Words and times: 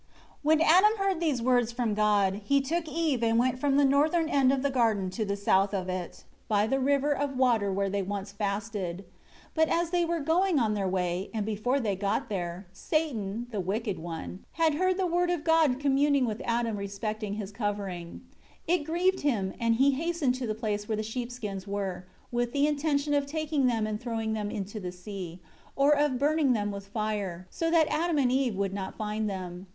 1 0.41 0.57
When 0.57 0.67
Adam 0.67 0.97
heard 0.97 1.19
these 1.19 1.43
words 1.43 1.71
from 1.71 1.93
God, 1.93 2.41
he 2.43 2.59
took 2.59 2.87
Eve 2.89 3.21
and 3.21 3.37
went 3.37 3.59
from 3.59 3.77
the 3.77 3.85
northern 3.85 4.29
end 4.29 4.51
of 4.51 4.63
the 4.63 4.71
garden 4.71 5.11
to 5.11 5.23
the 5.23 5.35
south 5.35 5.75
of 5.75 5.89
it, 5.89 6.23
by 6.47 6.65
the 6.65 6.79
river 6.79 7.15
of 7.15 7.37
water 7.37 7.71
where 7.71 7.87
they 7.87 8.01
once 8.01 8.31
fasted. 8.31 9.05
2 9.05 9.05
But 9.53 9.69
as 9.69 9.91
they 9.91 10.03
were 10.03 10.19
going 10.19 10.57
on 10.57 10.73
their 10.73 10.87
way, 10.87 11.29
and 11.35 11.45
before 11.45 11.79
they 11.79 11.95
got 11.95 12.29
there, 12.29 12.65
Satan, 12.73 13.45
the 13.51 13.59
wicked 13.59 13.99
one, 13.99 14.43
had 14.53 14.73
heard 14.73 14.97
the 14.97 15.05
Word 15.05 15.29
of 15.29 15.43
God 15.43 15.79
communing 15.79 16.25
with 16.25 16.41
Adam 16.45 16.77
respecting 16.77 17.35
his 17.35 17.51
covering. 17.51 18.21
3 18.65 18.77
It 18.79 18.83
grieved 18.85 19.19
him, 19.19 19.53
and 19.59 19.75
he 19.75 19.91
hastened 19.91 20.33
to 20.33 20.47
the 20.47 20.55
place 20.55 20.87
where 20.87 20.97
the 20.97 21.03
sheep 21.03 21.31
skins 21.31 21.67
were, 21.67 22.07
with 22.31 22.53
the 22.53 22.65
intention 22.65 23.13
of 23.13 23.27
taking 23.27 23.67
them 23.67 23.85
and 23.85 24.01
throwing 24.01 24.33
them 24.33 24.49
into 24.49 24.79
the 24.79 24.91
sea, 24.91 25.39
or 25.75 25.95
of 25.95 26.17
burning 26.17 26.53
them 26.53 26.71
with 26.71 26.87
fire, 26.87 27.45
so 27.51 27.69
that 27.69 27.85
Adam 27.91 28.17
and 28.17 28.31
Eve 28.31 28.55
would 28.55 28.73
not 28.73 28.95
find 28.97 29.29
them. 29.29 29.67